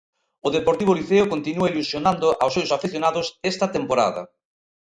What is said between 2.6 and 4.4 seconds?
afeccionados esta temporada.